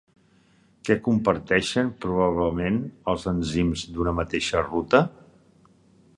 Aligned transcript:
Què 0.87 0.95
comparteixen 1.07 1.91
probablement 2.05 2.81
els 3.15 3.27
enzims 3.35 3.87
d'una 3.95 4.19
mateixa 4.23 4.65
ruta? 4.73 5.05